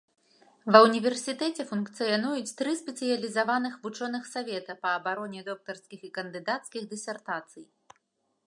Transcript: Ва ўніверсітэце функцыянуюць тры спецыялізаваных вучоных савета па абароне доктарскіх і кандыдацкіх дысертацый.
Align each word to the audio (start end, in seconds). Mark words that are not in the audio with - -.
Ва 0.75 0.79
ўніверсітэце 0.85 1.65
функцыянуюць 1.71 2.55
тры 2.61 2.73
спецыялізаваных 2.81 3.75
вучоных 3.83 4.23
савета 4.33 4.71
па 4.87 4.97
абароне 5.01 5.47
доктарскіх 5.51 5.99
і 6.09 6.13
кандыдацкіх 6.17 6.83
дысертацый. 6.97 7.65